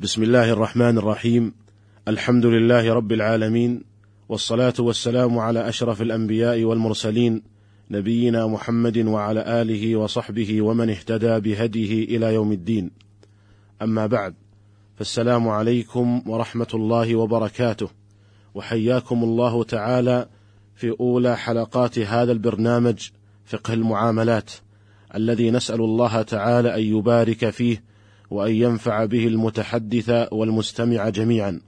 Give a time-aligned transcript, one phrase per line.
[0.00, 1.52] بسم الله الرحمن الرحيم
[2.08, 3.82] الحمد لله رب العالمين
[4.28, 7.42] والصلاه والسلام على اشرف الانبياء والمرسلين
[7.90, 12.90] نبينا محمد وعلى اله وصحبه ومن اهتدى بهديه إلى يوم الدين
[13.82, 14.34] اما بعد
[14.96, 17.88] فالسلام عليكم ورحمه الله وبركاته
[18.54, 20.28] وحياكم الله تعالى
[20.74, 23.08] في اولى حلقات هذا البرنامج
[23.44, 24.50] فقه المعاملات
[25.14, 27.89] الذي نسال الله تعالى ان يبارك فيه
[28.30, 31.60] وأن ينفع به المتحدث والمستمع جميعا.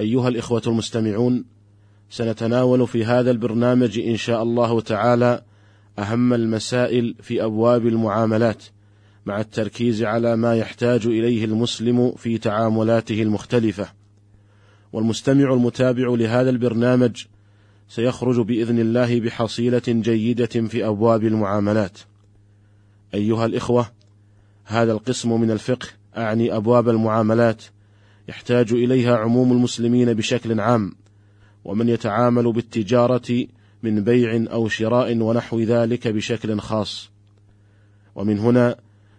[0.00, 1.44] أيها الإخوة المستمعون
[2.10, 5.42] سنتناول في هذا البرنامج إن شاء الله تعالى
[5.98, 8.64] أهم المسائل في أبواب المعاملات
[9.26, 13.88] مع التركيز على ما يحتاج إليه المسلم في تعاملاته المختلفة.
[14.92, 17.24] والمستمع المتابع لهذا البرنامج
[17.88, 21.98] سيخرج بإذن الله بحصيلة جيدة في أبواب المعاملات.
[23.14, 23.99] أيها الإخوة
[24.64, 27.62] هذا القسم من الفقه أعني أبواب المعاملات
[28.28, 30.92] يحتاج إليها عموم المسلمين بشكل عام
[31.64, 33.46] ومن يتعامل بالتجارة
[33.82, 37.10] من بيع أو شراء ونحو ذلك بشكل خاص.
[38.14, 38.76] ومن هنا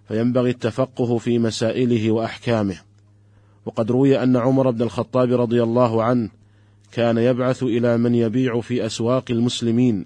[0.08, 2.78] فينبغي التفقه في مسائله وأحكامه.
[3.66, 6.30] وقد روي أن عمر بن الخطاب رضي الله عنه
[6.92, 10.06] كان يبعث إلى من يبيع في أسواق المسلمين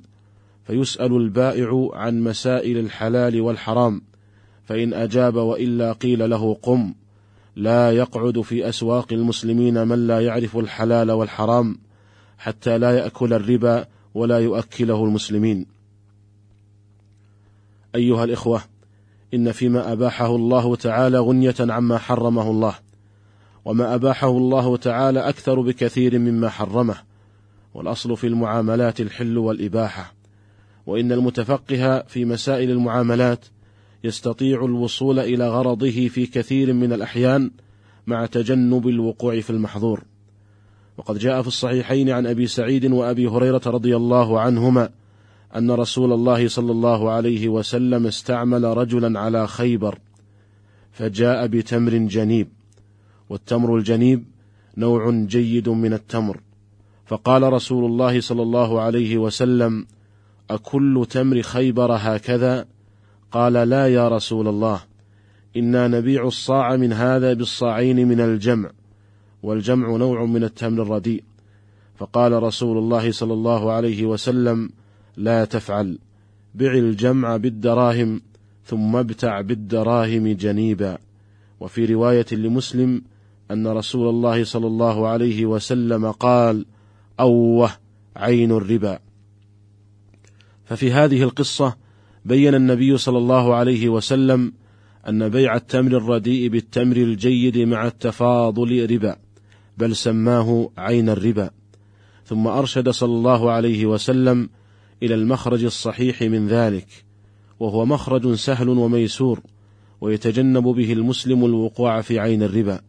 [0.67, 4.02] فيسأل البائع عن مسائل الحلال والحرام
[4.66, 6.94] فإن أجاب وإلا قيل له قم.
[7.55, 11.77] لا يقعد في أسواق المسلمين من لا يعرف الحلال والحرام
[12.38, 15.66] حتى لا يأكل الربا ولا يؤكله المسلمين.
[17.95, 18.61] أيها الإخوة
[19.33, 22.75] إن فيما أباحه الله تعالى غنية عما حرمه الله
[23.66, 26.95] وما أباحه الله تعالى أكثر بكثير مما حرمه
[27.73, 30.13] والأصل في المعاملات الحل والإباحة
[30.86, 33.45] وإن المتفقه في مسائل المعاملات
[34.06, 37.52] يستطيع الوصول إلى غرضه في كثير من الأحيان
[38.08, 40.03] مع تجنب الوقوع في المحظور.
[40.98, 44.89] وقد جاء في الصحيحين عن أبي سعيد وأبي هريرة رضي الله عنهما
[45.56, 49.99] أن رسول الله صلى الله عليه وسلم استعمل رجلا على خيبر
[50.92, 52.48] فجاء بتمر جنيب
[53.30, 54.26] والتمر الجنيب
[54.77, 56.39] نوع جيد من التمر.
[57.05, 59.86] فقال رسول الله صلى الله عليه وسلم
[60.49, 62.65] أكل تمر خيبر هكذا؟
[63.35, 64.81] قال لا يا رسول الله
[65.57, 68.69] إنا نبيع الصاع من هذا بالصاعين من الجمع
[69.43, 71.23] والجمع نوع من التمر الرديء.
[71.95, 74.69] فقال رسول الله صلى الله عليه وسلم
[75.17, 75.97] لا تفعل
[76.55, 78.21] بع الجمع بالدراهم
[78.65, 80.97] ثم ابتع بالدراهم جنيبا.
[81.59, 83.02] وفي رواية لمسلم
[83.52, 86.65] أن رسول الله صلى الله عليه وسلم قال
[87.19, 87.71] أوه
[88.15, 88.99] عين الربا.
[90.65, 91.84] ففي هذه القصة
[92.25, 94.53] بين النبي صلى الله عليه وسلم
[95.09, 99.15] أن بيع التمر الرديء بالتمر الجيد مع التفاضل ربا
[99.77, 101.49] بل سماه عين الربا.
[102.25, 104.49] ثم أرشد صلى الله عليه وسلم
[105.03, 106.87] إلى المخرج الصحيح من ذلك
[107.59, 109.39] وهو مخرج سهل وميسور
[110.02, 112.81] ويتجنب به المسلم الوقوع في عين الربا.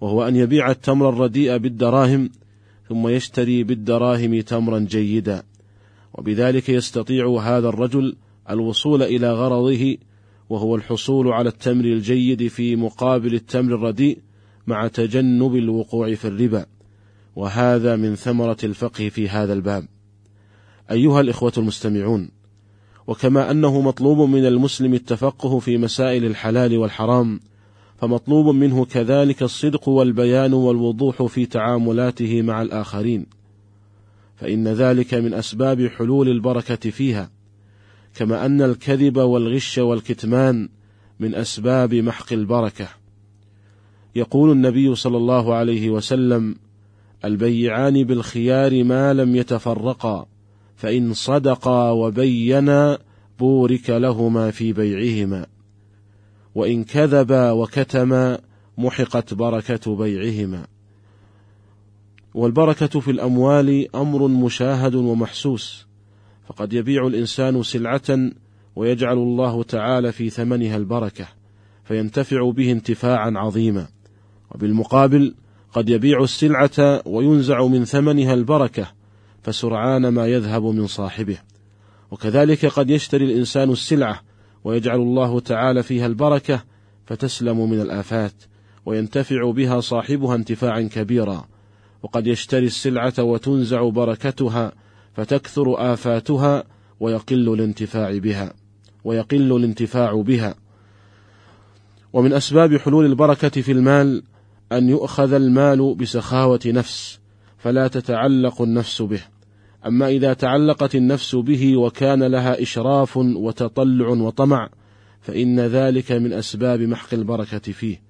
[0.00, 2.30] وهو أن يبيع التمر الرديء بالدراهم
[2.88, 5.42] ثم يشتري بالدراهم تمرا جيدا.
[6.14, 8.16] وبذلك يستطيع هذا الرجل
[8.50, 9.96] الوصول إلى غرضه
[10.50, 14.18] وهو الحصول على التمر الجيد في مقابل التمر الرديء
[14.66, 16.66] مع تجنب الوقوع في الربا.
[17.36, 19.88] وهذا من ثمرة الفقه في هذا الباب.
[20.90, 22.30] أيها الإخوة المستمعون
[23.06, 27.40] وكما أنه مطلوب من المسلم التفقه في مسائل الحلال والحرام
[27.96, 33.26] فمطلوب منه كذلك الصدق والبيان والوضوح في تعاملاته مع الآخرين.
[34.36, 37.30] فإن ذلك من أسباب حلول البركة فيها.
[38.14, 40.68] كما أن الكذب والغش والكتمان
[41.20, 42.88] من أسباب محق البركة.
[44.14, 46.56] يقول النبي صلى الله عليه وسلم
[47.24, 50.26] البيعان بالخيار ما لم يتفرقا
[50.76, 52.98] فإن صدقا وبينا
[53.38, 55.46] بورك لهما في بيعهما.
[56.54, 58.38] وإن كذبا وكتما
[58.78, 60.66] محقت بركة بيعهما.
[62.34, 65.86] والبركة في الأموال أمر مشاهد ومحسوس.
[66.48, 68.30] فقد يبيع الإنسان سلعة
[68.76, 71.28] ويجعل الله تعالى في ثمنها البركة
[71.84, 73.86] فينتفع به انتفاعا عظيما.
[74.50, 75.34] وبالمقابل
[75.72, 78.86] قد يبيع السلعة وينزع من ثمنها البركة
[79.42, 81.38] فسرعان ما يذهب من صاحبه.
[82.10, 84.20] وكذلك قد يشتري الإنسان السلعة
[84.64, 86.64] ويجعل الله تعالى فيها البركة
[87.06, 88.32] فتسلم من الآفات
[88.86, 91.48] وينتفع بها صاحبها انتفاعا كبيرا.
[92.02, 94.72] وقد يشتري السلعة وتنزع بركتها
[95.14, 96.64] فتكثر آفاتها
[97.00, 98.54] ويقل الانتفاع بها
[99.04, 100.54] ويقل الانتفاع بها.
[102.12, 104.22] ومن أسباب حلول البركة في المال
[104.72, 107.20] أن يؤخذ المال بسخاوة نفس
[107.58, 109.20] فلا تتعلق النفس به.
[109.86, 114.68] أما إذا تعلقت النفس به وكان لها إشراف وتطلع وطمع
[115.20, 118.00] فإن ذلك من أسباب محق البركة فيه.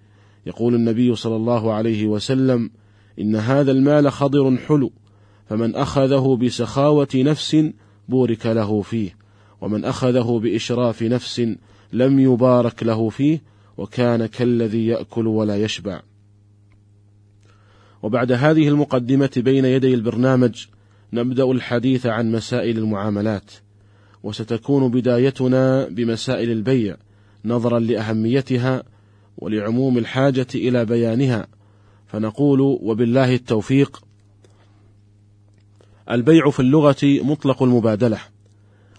[0.46, 2.70] يقول النبي صلى الله عليه وسلم
[3.18, 4.92] إن هذا المال خضر حلو
[5.46, 7.56] فمن أخذه بسخاوة نفس
[8.08, 9.16] بورك له فيه
[9.60, 11.48] ومن أخذه بإشراف نفس
[11.92, 13.42] لم يبارك له فيه
[13.76, 16.00] وكان كالذي يأكل ولا يشبع.
[18.02, 20.66] وبعد هذه المقدمة بين يدي البرنامج
[21.12, 23.50] نبدأ الحديث عن مسائل المعاملات
[24.22, 26.96] وستكون بدايتنا بمسائل البيع
[27.44, 28.82] نظرا لأهميتها
[29.38, 31.46] ولعموم الحاجة إلى بيانها.
[32.06, 34.03] فنقول وبالله التوفيق
[36.10, 38.18] البيع في اللغة مطلق المبادلة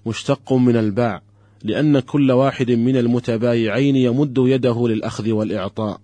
[0.06, 1.22] مشتق من الباع
[1.64, 6.00] لأن كل واحد من المتبايعين يمد يده للأخذ والإعطاء.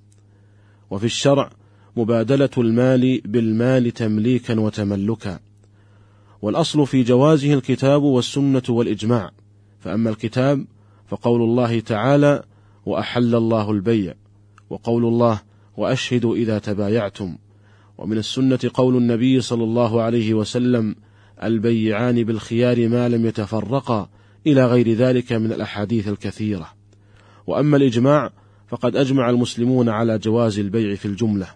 [0.92, 1.52] وفي الشرع
[1.98, 5.40] مبادلة المال بالمال تمليكا وتملكا.
[6.42, 9.32] والأصل في جوازه الكتاب والسنة والإجماع.
[9.80, 10.66] فأما الكتاب
[11.08, 12.44] فقول الله تعالى
[12.86, 14.14] وأحل الله البيع
[14.70, 15.42] وقول الله
[15.78, 17.38] وأشهدوا إذا تبايعتم
[18.02, 20.96] ومن السنة قول النبي صلى الله عليه وسلم
[21.44, 24.10] البيعان بالخيار ما لم يتفرقا
[24.48, 26.70] إلى غير ذلك من الأحاديث الكثيرة.
[27.48, 28.32] وأما الإجماع
[28.68, 31.48] فقد أجمع المسلمون على جواز البيع في الجملة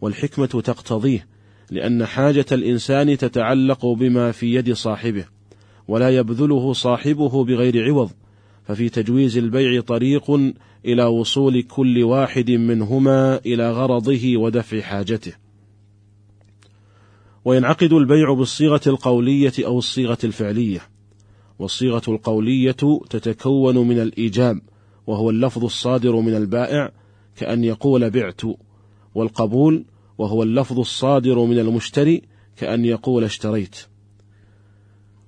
[0.00, 1.26] والحكمة تقتضيه
[1.70, 5.24] لأن حاجة الإنسان تتعلق بما في يد صاحبه
[5.88, 8.10] ولا يبذله صاحبه بغير عوض
[8.64, 10.30] ففي تجويز البيع طريق
[10.84, 15.45] إلى وصول كل واحد منهما إلى غرضه ودفع حاجته.
[17.46, 20.80] وينعقد البيع بالصيغة القولية أو الصيغة الفعلية.
[21.58, 22.76] والصيغة القولية
[23.10, 24.60] تتكون من الإيجاب
[25.06, 26.92] وهو اللفظ الصادر من البائع
[27.36, 28.40] كأن يقول بعت
[29.14, 29.84] والقبول
[30.18, 32.22] وهو اللفظ الصادر من المشتري
[32.56, 33.76] كأن يقول اشتريت.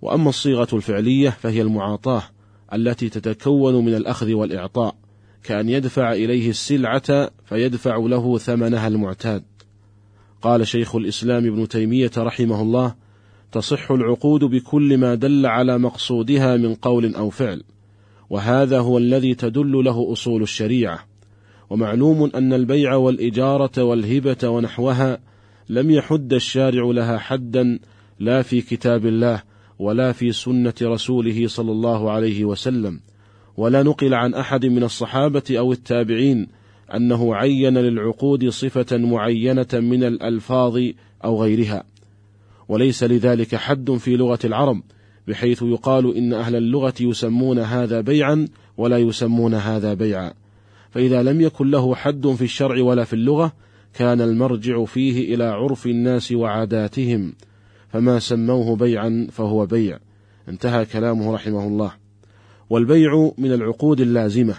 [0.02, 2.22] وأما الصيغة الفعلية فهي المعاطاة
[2.72, 4.96] التي تتكون من الأخذ والإعطاء
[5.42, 9.44] كأن يدفع إليه السلعة فيدفع له ثمنها المعتاد.
[10.42, 12.94] قال شيخ الإسلام ابن تيمية رحمه الله
[13.52, 17.62] تصح العقود بكل ما دل على مقصودها من قول أو فعل
[18.30, 20.98] وهذا هو الذي تدل له أصول الشريعة.
[21.70, 25.18] ومعلوم أن البيع والإجارة والهبة ونحوها
[25.68, 27.78] لم يحد الشارع لها حدا
[28.18, 29.42] لا في كتاب الله
[29.78, 33.00] ولا في سنة رسوله صلى الله عليه وسلم
[33.56, 36.46] ولا نقل عن أحد من الصحابة أو التابعين
[36.94, 40.80] أنه عين للعقود صفة معينة من الألفاظ
[41.24, 41.84] أو غيرها
[42.68, 44.82] وليس لذلك حد في لغة العرب
[45.28, 50.32] بحيث يقال إن أهل اللغة يسمون هذا بيعا ولا يسمون هذا بيعا.
[50.90, 53.52] فإذا لم يكن له حد في الشرع ولا في اللغة
[53.94, 57.32] كان المرجع فيه إلى عرف الناس وعاداتهم
[57.92, 59.98] فما سموه بيعا فهو بيع.
[60.48, 61.92] انتهى كلامه رحمه الله.
[62.70, 64.54] والبيع من العقود اللازمة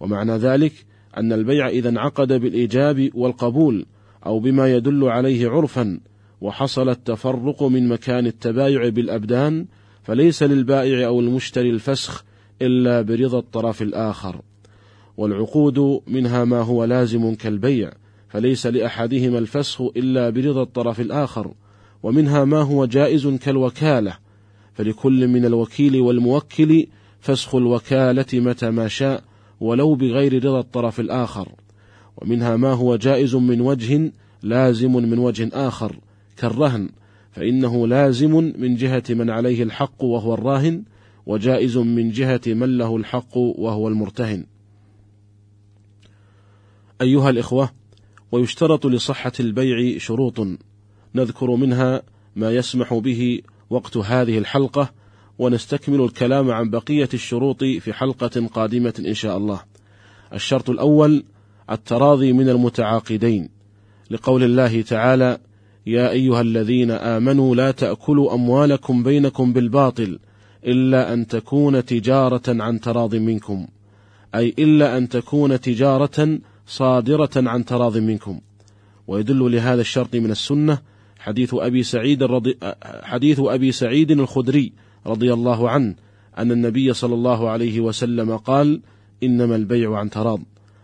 [0.00, 0.72] ومعنى ذلك
[1.16, 3.86] أن البيع إذا انعقد بالإيجاب والقبول
[4.26, 6.00] أو بما يدل عليه عرفا
[6.40, 9.66] وحصل التفرق من مكان التبايع بالأبدان
[10.02, 12.24] فليس للبائع أو المشتري الفسخ
[12.62, 14.40] إلا برضا الطرف الآخر.
[15.16, 17.92] والعقود منها ما هو لازم كالبيع
[18.28, 21.54] فليس لأحدهما الفسخ إلا برضا الطرف الآخر
[22.02, 24.16] ومنها ما هو جائز كالوكالة.
[24.74, 26.86] فلكل من الوكيل والموكل
[27.20, 29.22] فسخ الوكالة متى ما شاء
[29.62, 31.48] ولو بغير رضا الطرف الآخر.
[32.16, 35.96] ومنها ما هو جائز من وجه لازم من وجه آخر
[36.36, 36.88] كالرهن
[37.32, 40.82] فإنه لازم من جهة من عليه الحق وهو الراهن
[41.26, 44.46] وجائز من جهة من له الحق وهو المرتهن.
[47.00, 47.70] أيها الإخوة
[48.32, 50.46] ويشترط لصحة البيع شروط.
[51.14, 52.02] نذكر منها
[52.36, 53.40] ما يسمح به
[53.70, 55.01] وقت هذه الحلقة
[55.38, 59.60] ونستكمل الكلام عن بقية الشروط في حلقة قادمة إن شاء الله.
[60.34, 61.24] الشرط الأول
[61.70, 63.48] التراضي من المتعاقدين،
[64.10, 65.38] لقول الله تعالى:
[65.86, 70.18] يا أيها الذين آمنوا لا تأكلوا أموالكم بينكم بالباطل
[70.66, 73.66] إلا أن تكون تجارة عن تراض منكم،
[74.34, 78.40] أي إلا أن تكون تجارة صادرة عن تراض منكم.
[79.06, 80.78] ويدل لهذا الشرط من السنة
[81.18, 82.58] حديث أبي سعيد الرضي
[83.02, 84.72] حديث أبي سعيد الخدري
[85.06, 85.94] رضي الله عنه
[86.38, 88.80] أن النبي صلى الله عليه وسلم قال
[89.22, 90.40] إنما البيع عن تراض.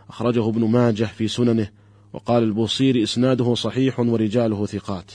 [0.08, 1.68] أخرجه ابن ماجه في سننه
[2.12, 5.12] وقال البوصير إسناده صحيح ورجاله ثقات.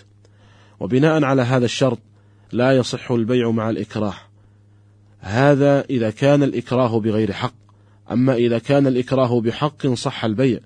[0.80, 2.00] وبناء على هذا الشرط
[2.52, 4.16] لا يصح البيع مع الإكراه.
[5.20, 7.54] هذا إذا كان الإكراه بغير حق.
[8.12, 10.60] أما إذا كان الإكراه بحق صح البيع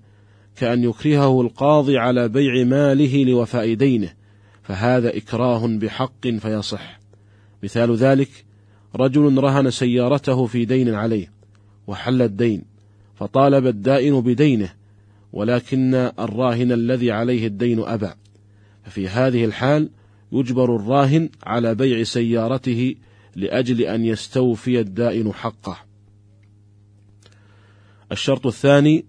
[0.56, 4.14] كأن يكرهه القاضي على بيع ماله لوفاء دينه
[4.64, 7.00] فهذا إكراه بحق فيصح.
[7.64, 8.46] مثال ذلك
[8.96, 11.32] رجل رهن سيارته في دين عليه
[11.88, 12.64] وحل الدين
[13.16, 14.74] فطالب الدائن بدينه
[15.34, 18.10] ولكن الراهن الذي عليه الدين أبى.
[18.84, 19.90] ففي هذه الحال
[20.32, 22.96] يجبر الراهن على بيع سيارته
[23.36, 25.78] لأجل أن يستوفي الدائن حقه.
[28.12, 29.06] الشرط الثاني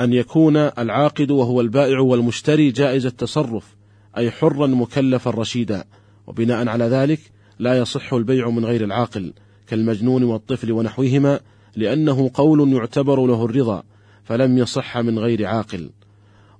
[0.00, 3.76] أن يكون العاقد وهو البائع والمشتري جائز التصرف
[4.16, 5.84] أي حرا مكلفا رشيدا.
[6.26, 7.20] وبناء على ذلك
[7.60, 9.32] لا يصح البيع من غير العاقل
[9.66, 11.40] كالمجنون والطفل ونحوهما
[11.76, 13.82] لأنه قول يعتبر له الرضا
[14.24, 15.90] فلم يصح من غير عاقل.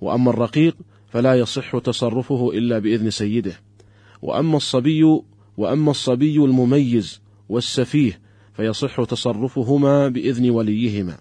[0.01, 0.77] وأما الرقيق
[1.09, 3.53] فلا يصح تصرفه إلا بإذن سيده.
[4.23, 5.21] وأما الصبي
[5.57, 8.21] وأما الصبي المميز والسفيه
[8.57, 11.17] فيصح تصرفهما بإذن وليهما.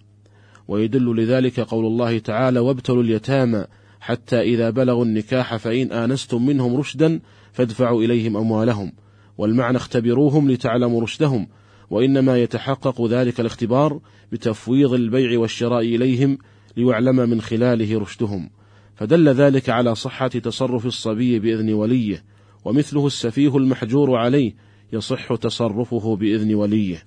[0.67, 3.65] ويدل لذلك قول الله تعالى وابتلوا اليتامى
[4.00, 7.19] حتى إذا بلغوا النكاح فإن آنستم منهم رشدا
[7.53, 8.91] فادفعوا إليهم أموالهم
[9.39, 11.48] والمعنى اختبروهم لتعلموا رشدهم
[11.89, 14.00] وإنما يتحقق ذلك الاختبار
[14.31, 16.38] بتفويض البيع والشراء إليهم
[16.77, 18.50] ليعلم من خلاله رشدهم.
[18.96, 22.24] فدل ذلك على صحة تصرف الصبي بإذن وليه
[22.65, 24.53] ومثله السفيه المحجور عليه
[24.93, 27.03] يصح تصرفه بإذن وليه.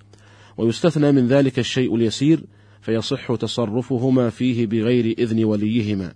[0.57, 2.43] ويستثنى من ذلك الشيء اليسير
[2.81, 6.13] فيصح تصرفهما فيه بغير إذن وليهما.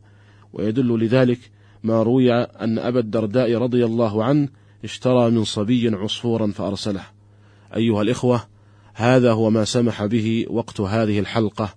[0.54, 1.40] ويدل لذلك
[1.84, 4.50] ما روي أن أبا الدرداء رضي الله عنه
[4.84, 7.04] اشترى من صبي عصفورا فأرسله.
[7.76, 8.42] أيها الإخوة
[8.94, 11.74] هذا هو ما سمح به وقت هذه الحلقة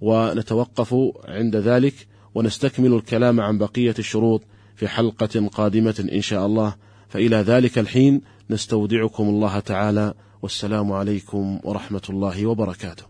[0.00, 1.94] ونتوقف عند ذلك
[2.34, 4.42] ونستكمل الكلام عن بقية الشروط
[4.76, 6.74] في حلقة قادمة إن شاء الله.
[7.08, 13.07] فإلى ذلك الحين نستودعكم الله تعالى والسلام عليكم ورحمة الله وبركاته.